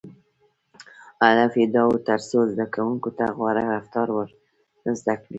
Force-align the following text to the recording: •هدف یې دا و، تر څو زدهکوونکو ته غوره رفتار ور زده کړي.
•هدف 1.25 1.51
یې 1.59 1.65
دا 1.75 1.83
و، 1.89 1.93
تر 2.07 2.19
څو 2.29 2.39
زدهکوونکو 2.51 3.09
ته 3.17 3.25
غوره 3.37 3.63
رفتار 3.75 4.07
ور 4.15 4.29
زده 4.99 5.13
کړي. 5.19 5.29